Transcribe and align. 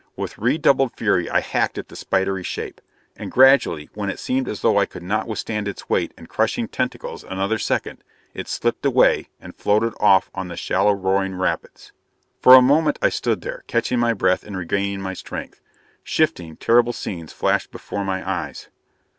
With 0.15 0.39
redoubled 0.39 0.93
fury 0.97 1.29
I 1.29 1.41
hacked 1.41 1.77
at 1.77 1.89
the 1.89 1.95
spidery 1.95 2.41
shape. 2.41 2.81
And 3.15 3.29
gradually, 3.31 3.91
when 3.93 4.09
it 4.09 4.17
seemed 4.17 4.47
as 4.47 4.61
though 4.63 4.79
I 4.79 4.87
could 4.87 5.03
not 5.03 5.27
withstand 5.27 5.67
its 5.67 5.89
weight 5.91 6.11
and 6.17 6.27
crushing 6.27 6.67
tentacles 6.67 7.23
another 7.23 7.59
second, 7.59 8.03
it 8.33 8.47
slipped 8.47 8.83
away 8.83 9.29
and 9.39 9.55
floated 9.55 9.93
off 9.99 10.31
on 10.33 10.47
the 10.47 10.57
shallow, 10.57 10.91
roaring 10.93 11.35
rapids. 11.35 11.91
For 12.39 12.55
a 12.55 12.63
moment 12.63 12.97
I 12.99 13.09
stood 13.09 13.41
there, 13.41 13.63
catching 13.67 13.99
my 13.99 14.13
breath 14.13 14.43
and 14.43 14.57
regaining 14.57 15.01
my 15.01 15.13
strength. 15.13 15.61
Shifting, 16.03 16.57
terrible 16.57 16.93
scenes 16.93 17.31
flashed 17.31 17.69
before 17.69 18.03
my 18.03 18.27
eyes. 18.27 18.69